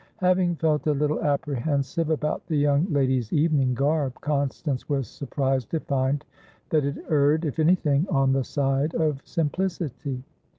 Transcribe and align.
Having 0.17 0.55
felt 0.55 0.87
a 0.87 0.93
little 0.95 1.21
apprehensive 1.21 2.09
about 2.09 2.47
the 2.47 2.55
young 2.55 2.91
lady's 2.91 3.31
evening 3.31 3.75
garb, 3.75 4.19
Constance 4.19 4.89
was 4.89 5.07
surprised 5.07 5.69
to 5.69 5.79
find 5.79 6.25
that 6.71 6.83
it 6.83 6.97
erred, 7.07 7.45
if 7.45 7.59
anything, 7.59 8.07
on 8.09 8.33
the 8.33 8.43
side 8.43 8.95
of 8.95 9.21
simplicity. 9.23 10.23